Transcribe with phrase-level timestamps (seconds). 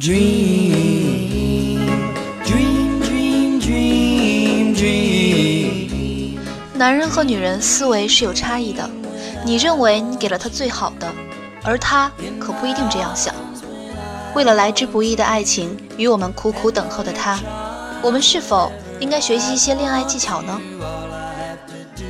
[0.00, 1.78] Dream,
[2.42, 6.38] dream, dream, dream, dream.
[6.72, 8.88] 男人和女人思维是有差异的，
[9.44, 11.06] 你认为你给了他最好的，
[11.62, 13.34] 而他可不一定这样想。
[14.34, 17.38] 为了来之不易的爱情与我们苦苦等候的他，
[18.00, 20.58] 我们是否应该学习一些恋爱技巧呢？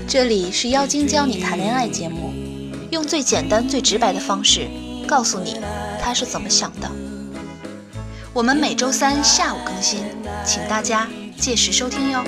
[0.06, 2.32] 这里是妖精教你谈恋爱节目，
[2.92, 4.68] 用最简单、最直白的方式
[5.08, 5.56] 告诉你
[6.00, 6.88] 他是怎么想的。
[8.32, 10.04] 我们每周三下午更新，
[10.44, 12.22] 请大家届时收听哟。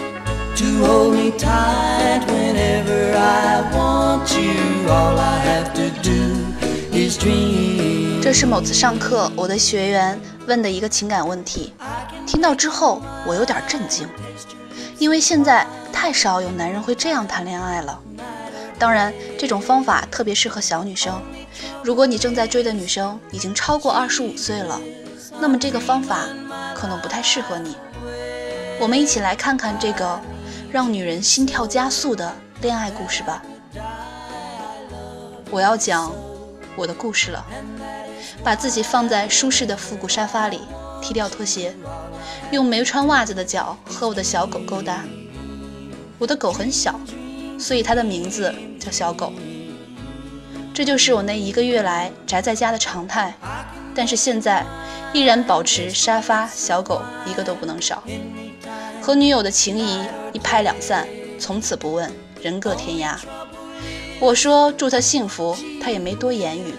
[0.57, 4.91] To hold me tight whenever I want you.
[4.91, 6.19] All I have to do
[6.93, 8.21] is dream.
[8.21, 11.73] 这是某次上课我的学员问的一个情感问题，
[12.27, 14.09] 听到之后我有点震惊，
[14.99, 17.97] 因为现在太少有男人会这样谈恋爱了。
[18.77, 21.23] 当然，这种方法特别适合小女生。
[21.85, 24.81] 如果你正在追的女生已经超过二十五岁了，
[25.41, 26.27] 那么这个方法
[26.75, 27.77] 可能不太适合你。
[28.81, 30.21] 我们一起来看看这个
[30.71, 33.43] 让女人心跳加速的恋爱故事吧。
[35.51, 36.13] 我要讲
[36.77, 37.45] 我的故事了。
[38.43, 40.63] 把自己放在舒适的复古沙发里，
[41.01, 41.73] 踢掉拖鞋，
[42.51, 45.05] 用没穿袜子的脚和我的小狗勾搭。
[46.19, 46.99] 我的狗很小，
[47.57, 49.33] 所以它的名字叫小狗。
[50.75, 53.33] 这就是我那一个月来宅在家的常态，
[53.95, 54.65] 但是现在
[55.13, 58.03] 依然保持沙发、小狗一个都不能少。
[59.01, 60.01] 和女友的情谊
[60.33, 61.07] 一拍两散，
[61.39, 62.11] 从此不问，
[62.41, 63.17] 人各天涯。
[64.21, 66.75] 我说祝她幸福，她也没多言语。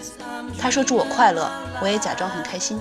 [0.58, 1.50] 他说祝我快乐，
[1.82, 2.80] 我也假装很开心。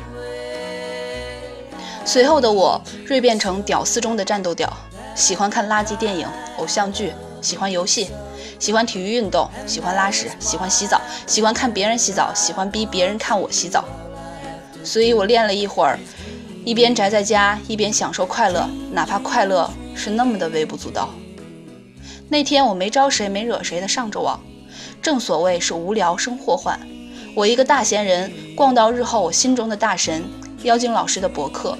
[2.05, 4.71] 随后的我锐变成屌丝中的战斗屌，
[5.15, 8.09] 喜欢看垃圾电影、偶像剧，喜欢游戏，
[8.59, 13.83] 喜欢体育运动，喜欢拉屎，喜欢洗澡，喜欢看别人洗澡，喜欢逼别人看我洗澡。
[14.83, 15.99] 所以我练了一会儿，
[16.65, 21.09] 一边宅在家，一边享受快乐，哪怕快乐是那么的微不足道。
[22.29, 24.39] 那天我没招谁没惹谁的上着网，
[25.01, 26.79] 正所谓是无聊生祸患。
[27.35, 30.23] 我一个大闲人，逛到日后我心中的大神
[30.63, 31.77] 妖精老师的博客，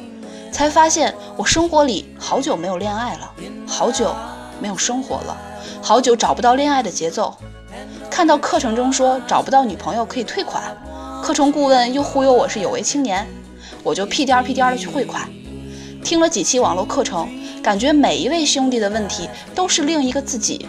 [0.51, 3.31] 才发现我生活里好久没有恋爱了，
[3.67, 4.15] 好久
[4.61, 5.37] 没有生活了，
[5.81, 7.35] 好久找不到恋爱的节奏。
[8.09, 10.75] 看到课程中说找不到女朋友可以退款，
[11.23, 13.25] 课程顾问又忽悠我是有为青年，
[13.81, 15.29] 我就屁颠儿屁颠儿的去汇款。
[16.03, 17.29] 听了几期网络课程，
[17.63, 20.67] 感觉每一位兄弟的问题都是另一个自己。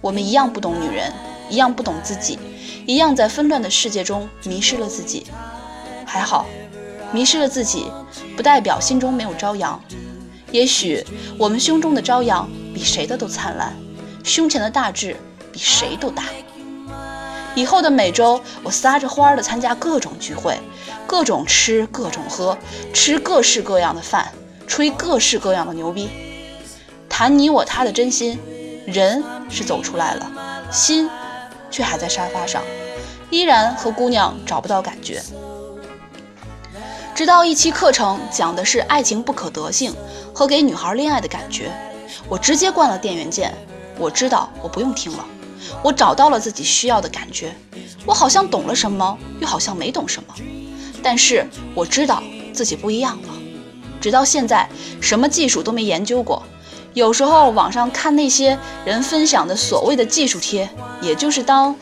[0.00, 1.12] 我们一样不懂女人，
[1.50, 2.38] 一样不懂自己。
[2.86, 5.26] 一样在纷乱的世界中迷失了自己，
[6.06, 6.46] 还好，
[7.12, 7.84] 迷失了自己
[8.34, 9.78] 不代表心中没有朝阳。
[10.50, 11.04] 也许
[11.36, 13.76] 我们胸中的朝阳比谁的都灿烂，
[14.24, 15.14] 胸前的大志
[15.52, 16.24] 比谁都大。
[17.54, 20.58] 以后的每周，我撒着欢儿的参加各种聚会，
[21.06, 22.56] 各种吃，各种喝，
[22.92, 24.32] 吃各式各样的饭，
[24.66, 26.08] 吹各式各样的牛逼，
[27.08, 28.38] 谈你我他的真心。
[28.86, 30.30] 人是走出来了，
[30.70, 31.08] 心。
[31.70, 32.62] 却还在沙发上，
[33.30, 35.22] 依然和姑娘找不到感觉。
[37.14, 39.94] 直到一期课程讲的是爱情不可得性
[40.34, 41.72] 和给女孩恋爱的感觉，
[42.28, 43.54] 我直接关了电源键。
[43.98, 45.24] 我知道我不用听了，
[45.82, 47.54] 我找到了自己需要的感觉。
[48.04, 50.34] 我好像懂了什么，又好像没懂什么。
[51.02, 53.28] 但是我知道自己不一样了。
[54.00, 54.68] 直到现在，
[55.00, 56.42] 什么技术都没研究过。
[56.94, 60.68] 有时候网上看那些人分享的所谓的技术贴，
[61.00, 61.74] 也就是当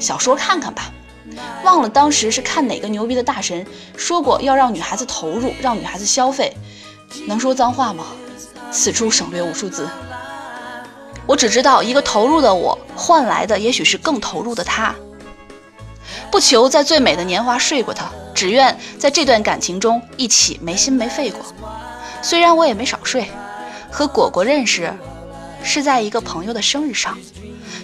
[0.00, 0.92] 小说看看吧。
[1.64, 3.66] 忘了当时是看哪个牛逼的大神
[3.96, 6.56] 说过要让女孩子投入，让女孩子消费。
[7.26, 8.06] 能说脏话吗？
[8.70, 9.88] 此处省略无数字。
[11.26, 14.94] 我只知道一个投入的我换来的也许是更投入的他。
[16.30, 21.40] 不求在最美的年华睡过他，只愿在这段感情中一起没心没肺过。
[22.22, 23.26] 虽然我也没少睡。
[23.90, 24.92] 和果果认识，
[25.62, 27.16] 是在一个朋友的生日上。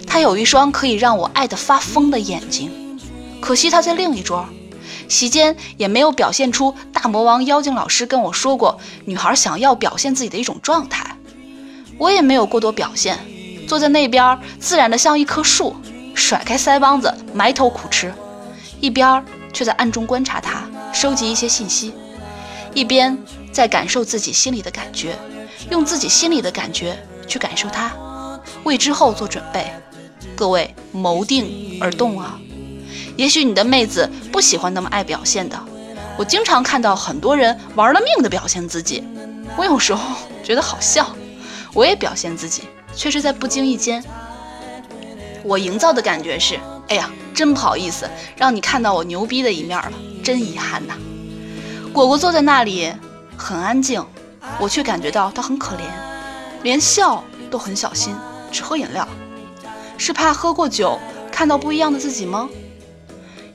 [0.05, 2.99] 他有一双可以让我爱得发疯的眼睛，
[3.39, 4.45] 可惜他在另一桌。
[5.07, 11.15] 席间也没有表现出大魔王妖精老师跟我说过女孩想要表现自己的一种状态。
[11.97, 13.17] 我也没有过多表现，
[13.71, 15.73] 坐在那边自然的像一棵树，
[16.13, 18.13] 甩开腮帮子埋头苦吃，
[18.81, 19.23] 一边
[19.53, 21.93] 却在暗中观察他，收集一些信息，
[22.73, 23.17] 一边
[23.49, 25.15] 在感受自己心里的感觉。
[25.69, 27.93] 用自己心里的感觉去感受他，
[28.65, 29.71] 为之后做准备。
[30.35, 32.37] 各位谋定而动啊！
[33.15, 35.57] 也许你的妹子不喜欢那么爱表现的。
[36.17, 39.01] 我经常看到很多人玩了命的表现自己，
[39.55, 40.13] 我有时候
[40.43, 41.15] 觉得好笑。
[41.73, 42.63] 我也表现自己，
[42.95, 44.03] 却是在不经意间。
[45.43, 49.91] 我营造的感觉是：哎呀，真不好意思，让你看到我牛逼的一面了，
[50.23, 50.93] 真遗憾呐。
[51.91, 52.93] 果果坐在那里
[53.35, 54.05] 很安静，
[54.59, 55.81] 我却感觉到他很可怜，
[56.63, 58.15] 连笑都很小心，
[58.51, 59.07] 只喝饮料，
[59.97, 60.99] 是怕喝过酒
[61.31, 62.47] 看到不一样的自己吗？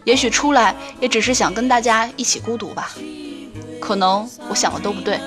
[0.04, 2.92] 也许出来也只是想跟大家一起孤独吧。
[3.80, 5.20] 可能我想的都不对，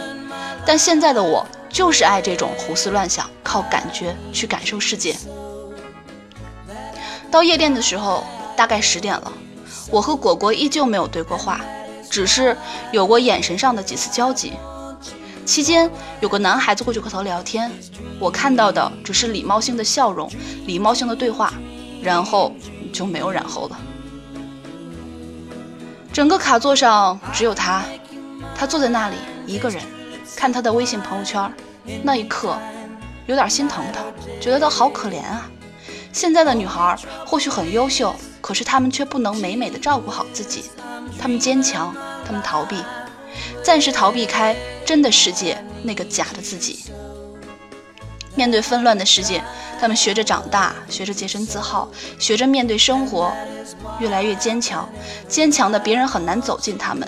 [0.66, 5.16] 但现在的我就是爱这种胡思乱想，靠感觉去感受世界。
[7.32, 8.24] 到夜店的时候，
[8.58, 9.32] 大概十点了，
[9.92, 11.62] 我和果果依旧没有对过话。
[12.10, 12.58] 只是
[12.92, 14.54] 有过眼神上的几次交集，
[15.46, 15.88] 期间
[16.22, 17.72] 有个男孩子过去和他聊天，
[18.20, 20.28] 我看到的只是礼貌性的笑容、
[20.66, 21.54] 礼貌性的对话，
[22.02, 22.52] 然后
[22.92, 23.80] 就没有然后了。
[26.12, 27.84] 整个卡座上只有他，
[28.56, 29.16] 他坐在那里
[29.46, 29.84] 一个人，
[30.40, 31.54] 看他的微信朋友圈，
[32.02, 32.58] 那一刻
[33.26, 34.00] 有点心疼他，
[34.40, 35.52] 觉得他好可怜啊。
[36.14, 40.64] 现在的女孩或许很优秀，可是她们却不能美美的照顾好自己。
[41.20, 41.94] 她们坚强，
[42.26, 42.78] 她们逃避，
[43.62, 44.56] 暂时逃避开
[44.86, 46.86] 真的世界那个假的自己。
[48.40, 49.44] 面对纷乱的世界，
[49.82, 53.34] 他们学着长大，学着洁身自好，学着面对生活，
[54.00, 54.88] 越来越坚强。
[55.28, 57.06] 坚强的别人很难走近他们，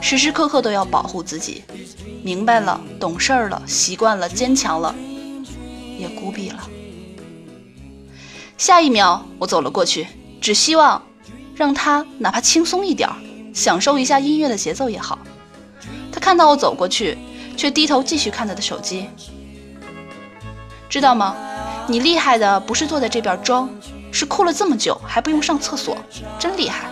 [0.00, 1.64] 时时刻刻都要保护自己。
[2.22, 4.94] 明白了，懂事儿了，习惯了，坚强了，
[5.98, 6.66] 也孤僻了。
[8.56, 10.06] 下一秒，我走了过去，
[10.40, 11.02] 只希望
[11.54, 13.16] 让他哪怕轻松一点儿，
[13.52, 15.18] 享受一下音乐的节奏也好。
[16.10, 17.18] 他看到我走过去，
[17.54, 19.08] 却低头继续看他的手机。
[20.90, 21.36] 知道吗？
[21.86, 23.70] 你厉害的不是坐在这边装，
[24.10, 25.96] 是哭了这么久还不用上厕所，
[26.36, 26.88] 真厉害。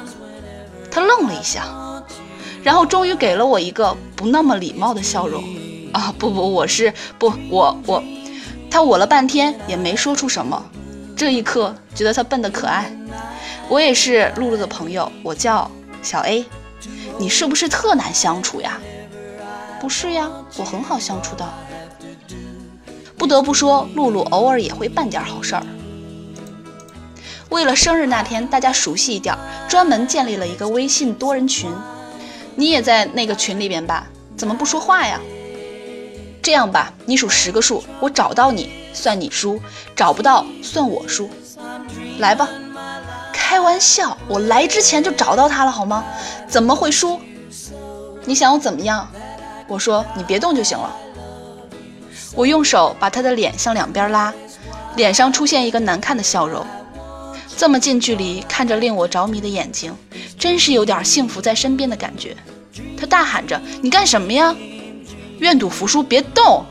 [0.88, 1.64] 他愣了一下，
[2.62, 5.42] 然后终于给了我一个不那么礼貌的笑容。
[5.92, 8.02] 啊，不不，我是不我我，
[8.70, 10.62] 他我了半天也没说出什么。
[11.16, 12.92] 这一刻，觉得他笨得可爱。
[13.68, 15.68] 我也是露露的朋友，我叫
[16.02, 16.44] 小 A。
[17.18, 18.78] 你是不是特难相处呀？
[19.80, 21.44] 不是呀，我很好相处的。
[23.28, 25.62] 不得不说，露露偶尔也会办点好事儿。
[27.50, 29.36] 为了生日那天大家熟悉一点，
[29.68, 31.70] 专门建立了一个微信多人群。
[32.54, 34.06] 你也在那个群里边吧？
[34.34, 35.20] 怎么不说话呀？
[36.40, 39.60] 这样吧，你数十个数，我找到你算你输，
[39.94, 41.28] 找不到算我输。
[42.20, 42.48] 来吧，
[43.30, 46.02] 开玩笑，我来之前就找到他了，好吗？
[46.48, 47.20] 怎么会输？
[48.24, 49.06] 你想我怎么样？
[49.68, 50.96] 我说你别动就行了。
[52.38, 54.32] 我用手把他的脸向两边拉，
[54.94, 56.64] 脸上出现一个难看的笑容。
[57.56, 59.92] 这么近距离看着令我着迷的眼睛，
[60.38, 62.36] 真是有点幸福在身边的感觉。
[62.96, 64.54] 他大喊着：“你干什么呀？”
[65.40, 66.64] 愿赌服输，别动！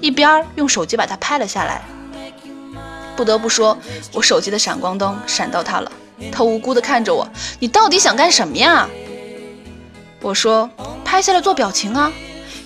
[0.00, 1.82] 一边用手机把它拍了下来。
[3.14, 3.78] 不得不说，
[4.12, 5.92] 我手机的闪光灯闪到他了。
[6.32, 7.28] 他无辜地看着我
[7.60, 8.88] ：“你到底想干什么呀？”
[10.20, 10.68] 我说
[11.06, 12.10] ：“拍下来做表情啊，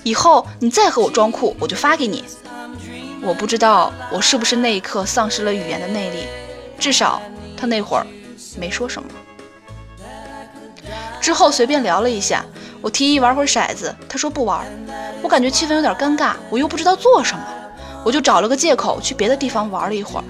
[0.02, 2.24] 以后你再和我装酷，我就发给你。”
[3.22, 6.24] 我不知道我是不是那一刻丧失了语言的内力，
[6.78, 7.20] 至少
[7.56, 8.06] 他那会儿
[8.58, 9.08] 没说什么。
[11.20, 12.44] 之后随便聊了一下。
[12.82, 14.66] 我提议玩会儿骰子，他说不玩。
[15.20, 17.44] 我感觉气氛有点尴尬，我又不知道做什么，
[18.02, 20.24] 我就找了个借口去别的地方玩了一会儿。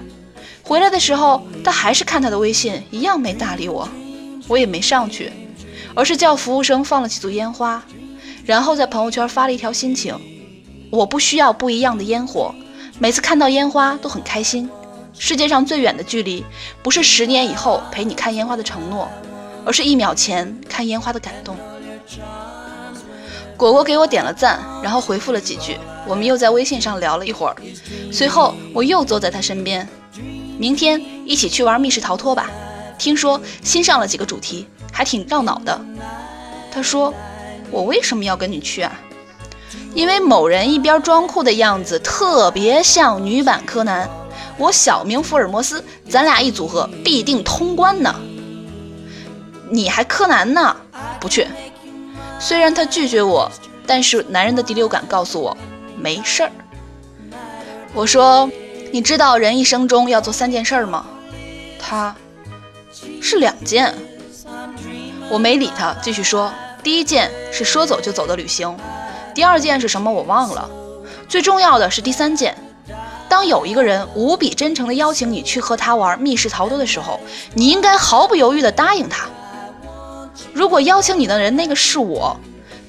[0.61, 3.87] 回来的时候，他还是看他的微信，一样没搭理我。
[4.49, 5.31] 我也没上去，
[5.95, 7.81] 而是叫服务生放了几组烟花，
[8.51, 10.13] 然后在朋友圈发了一条心情：
[10.89, 12.53] 我不需要不一样的烟火，
[12.99, 14.69] 每次看到烟花都很开心。
[15.17, 16.43] 世界上最远的距离，
[16.83, 19.07] 不是十年以后陪你看烟花的承诺，
[19.65, 21.55] 而是一秒前看烟花的感动。
[23.55, 27.55] 果果给我点了赞，然后回复了几句，我们又在微信上聊了一会儿。
[28.11, 29.87] 随后我又坐在他身边，
[30.57, 32.51] 明天一起去玩密室逃脱吧，
[32.97, 35.79] 听说新上了几个主题，还挺绕脑的。
[36.69, 37.13] 他说
[37.71, 38.91] ：“我为什么要跟你去啊？
[39.95, 44.09] 因为某人一边装酷的样子特别像女版柯南，
[44.57, 48.13] 我小名福尔摩斯，咱俩一组合必定通关呢。
[49.69, 50.75] 你还柯南呢？
[51.19, 51.47] 不去。”
[52.39, 53.49] 虽然他拒绝我，
[53.85, 55.55] 但是男人的第六感告诉我
[55.95, 56.51] 没事儿。
[57.93, 58.49] 我说
[58.91, 61.05] ：“你知道人一生中要做三件事儿吗？”
[61.79, 62.15] 他
[63.21, 63.93] 是两件。
[65.29, 66.51] 我没理他，继续说
[66.83, 68.75] ：“第一件是说走就走的旅行，
[69.35, 70.69] 第二件是什么我忘了。
[71.29, 72.55] 最重要的是第三件。
[73.29, 77.19] 当有一个人无比真诚地邀请你去和他玩密室逃脱的时候，
[77.53, 79.27] 你应该毫不犹豫地答应他。”
[80.53, 82.37] 如果邀请你的人那个是我，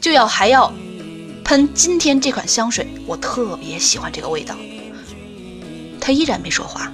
[0.00, 0.72] 就要还要
[1.44, 4.56] 喷今天这款香水，我特别喜欢这个味道。
[6.00, 6.90] 他依然没说话，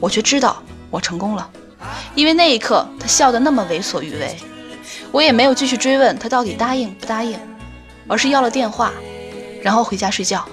[0.00, 1.50] 我却知道我成功了，
[2.14, 4.36] 因为那一刻他笑得那么为所欲为。
[5.12, 7.38] 我也没有继续追问他到底答应不答应，
[8.06, 8.92] 而是要了电话，
[9.62, 10.46] 然后回家睡觉。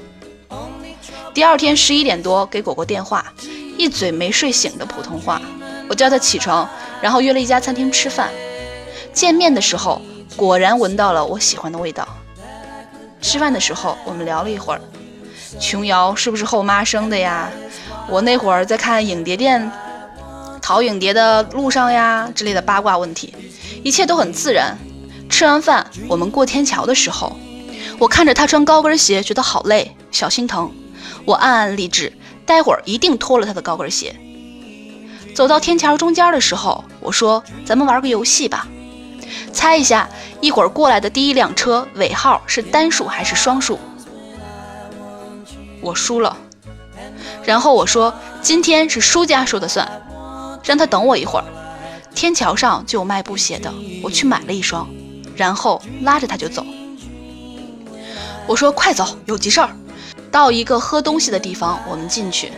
[1.34, 3.34] 第二天十一点多给果果电话，
[3.78, 5.42] 一嘴没睡醒的普通话。
[5.90, 6.68] 我叫他起床，
[7.02, 8.30] 然后约了一家餐厅吃饭。
[9.12, 10.02] 见面的时候，
[10.38, 12.08] 果然闻到了我喜欢的味道。
[13.22, 14.82] 吃饭的时候，我们聊了一会儿，
[15.60, 17.50] 琼瑶是不是后妈生的呀？
[18.08, 19.72] 我那会儿在看影碟店
[20.62, 23.34] 淘影碟的路上呀之类的八卦问题，
[23.84, 24.78] 一切都很自然。
[25.30, 27.36] 吃完饭，我们过天桥的时候，
[28.00, 30.72] 我看着他穿高跟鞋，觉得好累，小心疼。
[31.26, 32.14] 我暗暗立志，
[32.46, 34.16] 待会儿一定脱了他的高跟鞋。
[35.36, 38.68] 走到天桥中间的时候，我说：“咱们玩个游戏吧，
[39.52, 40.08] 猜一下
[40.40, 43.80] 一会儿过来的第一辆车尾号是单数还是双数。”
[45.82, 46.38] 我输了。
[47.44, 49.90] 然后我说：“今天是输家说的算，
[50.64, 51.46] 让他等我一会儿。”
[52.16, 54.88] 天桥上就有卖布鞋的，我去买了一双，
[55.36, 56.66] 然后拉着他就走。
[58.46, 59.70] 我说：“快走，有急事儿。”
[60.32, 62.52] 到一个喝东西的地方，我们进去。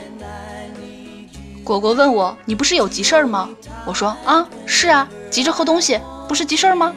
[1.63, 3.49] 果果问我：“你不是有急事儿吗？”
[3.85, 6.93] 我说：“啊，是啊，急着喝东西，不是急事儿吗？”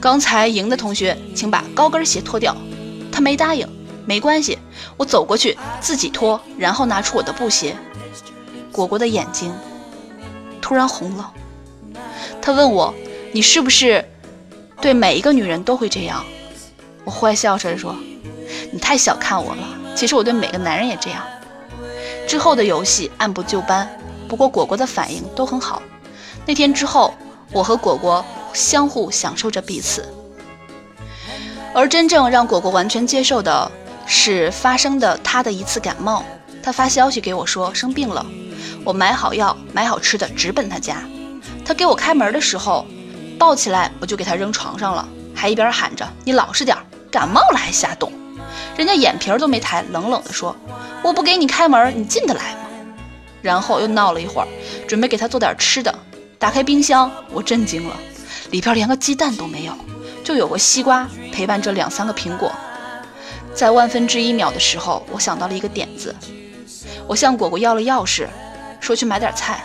[0.00, 2.56] 刚才赢的同学，请把高跟鞋脱掉。
[3.10, 3.68] 他没答应，
[4.06, 4.58] 没关系，
[4.96, 7.76] 我走过去自己脱，然后拿出我的布鞋。
[8.70, 9.52] 果果的眼睛
[10.68, 11.32] 突然红了，
[12.42, 12.94] 他问我
[13.32, 14.06] ：“你是不是
[14.82, 16.22] 对每一个女人都会这样？”
[17.04, 17.96] 我坏笑着说。
[18.70, 21.24] 你太小看我了，其实我对每个男人也这样。
[22.26, 23.88] 之后的游戏按部就班，
[24.28, 25.80] 不过果果的反应都很好。
[26.44, 27.14] 那天之后，
[27.50, 28.22] 我和果果
[28.52, 30.06] 相互享受着彼此。
[31.74, 33.72] 而真正让果果完全接受的
[34.06, 36.22] 是发生的他的一次感冒，
[36.62, 38.26] 他发消息给我说生病了，
[38.84, 41.02] 我买好药买好吃的直奔他家。
[41.64, 42.86] 他给我开门的时候，
[43.38, 46.76] 抱起来我就给他扔床上了，还一边喊着你老实点，
[47.10, 48.12] 感冒了还瞎动。
[48.76, 50.56] 人家眼皮儿都没抬，冷冷地说
[51.02, 52.60] ：“我不给你开门，你进得来吗？”
[53.42, 54.48] 然后又闹了一会儿，
[54.86, 55.94] 准备给他做点吃的。
[56.38, 57.96] 打开冰箱，我震惊了，
[58.50, 59.72] 里边连个鸡蛋都没有，
[60.24, 62.52] 就有个西瓜陪伴着两三个苹果。
[63.54, 66.14] 在万分之一秒的时候，我想到了一个点子，
[67.06, 68.26] 我向果果要了钥匙，
[68.88, 69.62] 说去买点菜。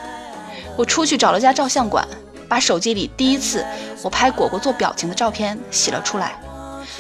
[0.75, 2.05] 我出去找了家照相馆，
[2.49, 3.65] 把手机里第一次
[4.03, 6.35] 我拍果果做表情的照片洗了出来。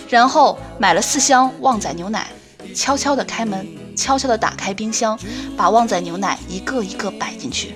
[0.07, 2.27] 然后买了四箱旺仔牛奶，
[2.73, 5.19] 悄悄地开门，悄悄地打开冰箱，
[5.57, 7.73] 把旺仔牛奶一个一个摆进去，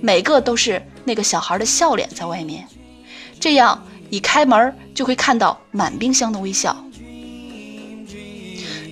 [0.00, 2.66] 每个都是那个小孩的笑脸在外面，
[3.38, 6.76] 这样一开门就会看到满冰箱的微笑。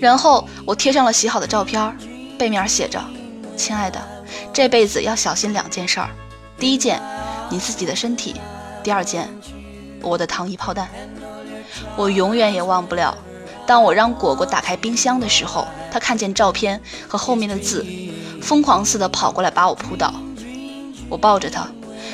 [0.00, 1.96] 然后我贴上了洗好的照片，
[2.38, 3.02] 背面写着
[3.56, 4.00] ：“亲爱的，
[4.52, 6.08] 这辈子要小心两件事儿，
[6.58, 7.00] 第一件，
[7.50, 8.34] 你自己的身体；
[8.82, 9.28] 第二件，
[10.00, 10.88] 我的糖衣炮弹。”
[11.96, 13.16] 我永远也忘不了，
[13.66, 17.84] 当我让果果打开冰箱的时候，他看见照片和后面的字，
[18.42, 20.12] 疯狂似的跑过来把我扑倒。
[21.08, 21.66] 我抱着他，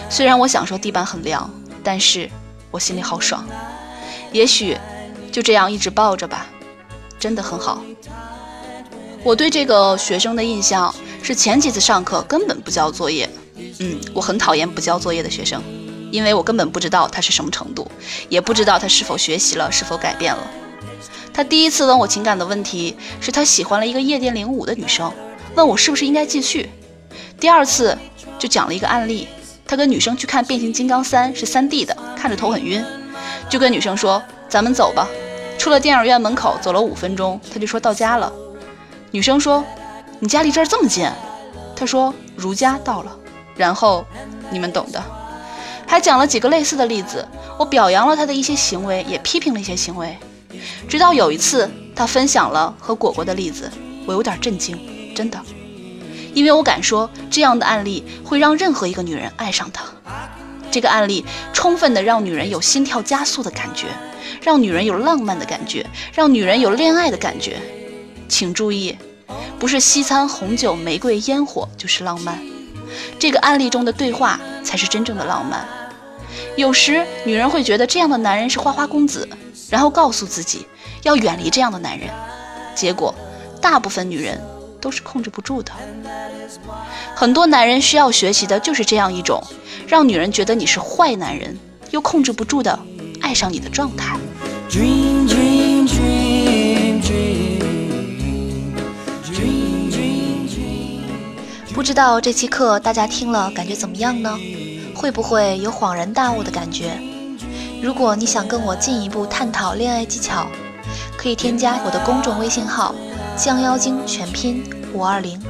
[0.09, 1.51] 虽然我想说地板很凉，
[1.83, 2.31] 但是
[2.71, 3.45] 我心里好爽。
[4.33, 4.77] 也许
[5.33, 6.47] 就这样一直抱着吧，
[7.19, 7.83] 真的很好。
[9.25, 13.29] 我对这个学生的印象是前几次上课根本不交作业，
[13.81, 15.63] 嗯，我很讨厌不交作业的学生。
[16.11, 17.87] 因为我根本不知道他是什么程度，
[18.31, 20.43] 也不知道他是否学习了，是否改变了。
[21.35, 25.13] 他第一次问我情感的问题，是他喜欢了一个夜店领舞的女生，
[25.55, 26.71] 问我是不是应该继续。
[27.39, 27.97] 第二次
[28.39, 29.29] 就讲了一个案例，
[29.67, 32.83] 他跟女生去看《变形金刚三》，是 3D 的，看着头很晕，
[33.51, 35.07] 就跟女生说：“咱们走吧。”
[35.59, 38.33] 出了电影院门口，走了五分钟，他就说到家了。
[39.11, 39.65] 女生说
[40.21, 41.09] ：“你家离这儿这么近？”
[41.75, 43.17] 他说：“如家到了。”
[43.57, 44.05] 然后
[44.51, 45.03] 你们懂的。
[45.87, 47.27] 还讲了几个类似的例子，
[47.59, 50.17] 我表扬了他的一些行为，也批评了一些行为。
[50.87, 53.71] 直到有一次，他分享了和果果的例子，
[54.07, 54.79] 我有点震惊，
[55.15, 55.41] 真的，
[56.35, 59.85] 因为我敢说，这样的案例会让任何一个女人爱上他。
[60.71, 61.25] 这个案例
[61.55, 63.87] 充分的让女人有心跳加速的感觉，
[64.43, 67.57] 让女人有浪漫的感觉，让女人有恋爱的感觉。
[68.29, 68.97] 请注意，
[69.59, 72.39] 不是西餐、红酒、玫瑰、烟火就是浪漫，
[73.19, 75.67] 这个案例中的对话才是真正的浪漫。
[76.57, 79.29] 有时女人会觉得这样的男人是花花公子，
[79.71, 80.67] 然后告诉自己
[81.03, 82.09] 要远离这样的男人，
[82.75, 83.15] 结果
[83.61, 84.41] 大部分女人
[84.81, 85.73] 都是控制不住的。
[87.15, 89.43] 很多男人需要学习的就是这样一种
[89.87, 91.57] 让女人觉得你是坏男人，
[91.91, 92.79] 又控制不住的
[93.21, 94.17] 爱上你的状态。
[101.79, 104.37] 不知道这期课大家听了感觉怎么样呢？
[104.97, 106.99] 会不会有恍然大悟的感觉？
[107.81, 110.49] 如果你想跟我进一步探讨恋爱技巧，
[111.17, 112.93] 可以添加我的公众微信号
[113.39, 115.41] “降妖精”全拼五二零。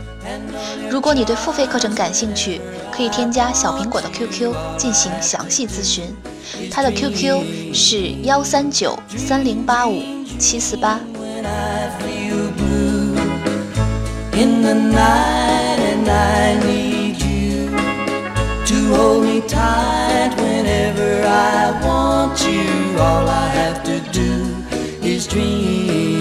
[0.91, 2.61] 如果你对付费课程感兴趣，
[2.93, 6.15] 可以添加小苹果的 QQ 进行详细咨询，
[6.71, 10.03] 他的 QQ 是幺三九三零八五
[10.39, 11.01] 七四八。
[16.09, 17.69] I need you
[18.67, 22.99] to hold me tight whenever I want you.
[22.99, 24.33] All I have to do
[25.07, 26.18] is dream